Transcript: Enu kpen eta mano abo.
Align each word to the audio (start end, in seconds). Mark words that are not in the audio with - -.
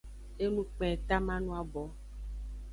Enu 0.43 0.61
kpen 0.69 0.91
eta 0.95 1.17
mano 1.27 1.49
abo. 1.61 1.83